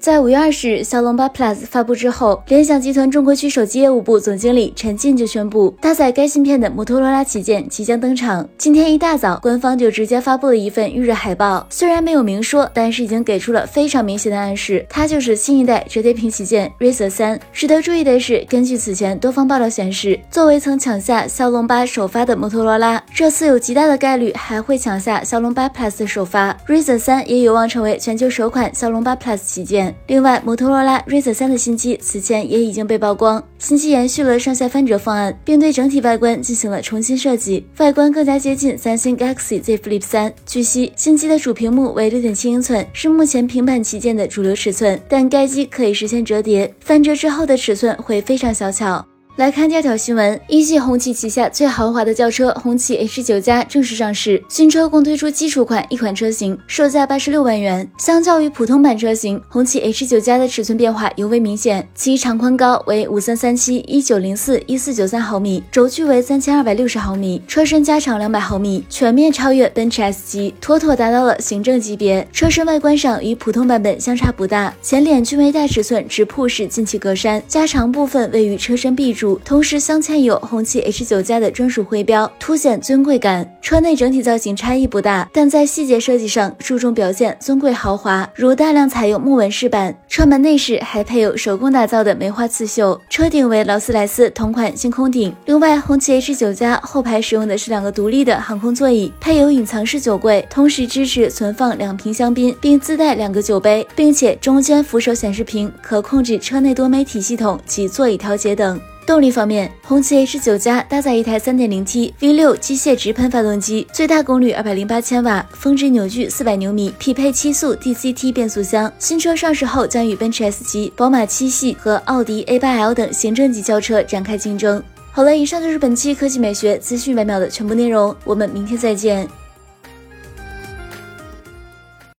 [0.00, 8.48] 在五月二十日，骁龙八 Plus 发布之后，联想集团中国区手机业务部总经理陈进就宣布，搭载该芯片的摩托罗拉旗舰即将登场。
[8.56, 17.38] 今天一大早，官方就直接发布了一份预热海报，虽然没有明说，但是已经给出了非常明显的暗示，它就是新一代折叠屏旗舰 Razr 三。
[17.52, 29.89] 值得注意的是，根据此前多方报道显示，作为曾抢下骁龙八首发的摩托罗拉，这次有极大的概率还会抢下骁龙八 Plus 的首发，Razr 三也有望成为全球首款骁龙八 Plus 旗舰。
[30.06, 40.32] 另外，摩托罗拉 Razr 三的新机此前也已经被曝光，新机延续了上下翻折方案，并对整体外观进行了重新设计，外观更加接近三星 Galaxy Z Flip 三。
[40.46, 49.04] 据悉，新机的主屏幕为六点七英寸，是目前平板旗舰的主流尺寸，但该机可以实现折叠，翻折之后的尺寸会非常小巧。
[49.36, 54.42] 来看第二条新闻，一汽红旗旗下最豪华的轿车红旗 H 九加正式上市。
[54.48, 57.88] 新车共推出基础款一款车型，售价八十六万元。
[57.96, 72.26] 相较于普通版车型，红旗 H 九加的尺寸变化尤为明显，其长宽高为五三三七、一九零四、一四九三毫米，轴距为三千二百六十毫米，车身加长两百毫米，全面超越奔驰 S 级，妥妥达到了行政级别。
[72.30, 79.29] 车身外观上与普通版本相差不大，前脸均为大尺寸直瀑式进气格栅，加长部分位于车身壁柱。
[79.44, 83.46] 同时镶嵌有红旗 H 九加的专属徽标，凸显尊贵感。
[83.60, 89.96] 车内整体造型差异不大，但在细节设计上注重表现尊贵豪华，如大量采用木纹饰板。
[90.08, 95.32] 车门内饰还配有手工打造的梅花刺绣，车顶为劳斯莱斯同款星空顶。
[95.44, 108.80] 另外，红旗 H 九加后排使用的是两个独立的航空座椅，配有隐藏式酒柜，同时支持存放两瓶香槟，并自带两个酒杯，并且中间扶手显示屏可控制车内多媒体系统及座椅调节等。
[109.10, 118.90] 动力方面，红旗 H 九加搭载一台 3.0T V6 机械直喷发动机，最大功率208千瓦，峰值扭矩400牛米，匹配七速 DCT 变速箱。
[119.00, 124.80] 新车上市后将与奔驰 S 级、宝马七系和奥迪 A8L 等行政级轿车展开竞争。
[125.10, 129.28] 好了，以上就是本期科技美学资讯百秒的全部内容，我们明天再见。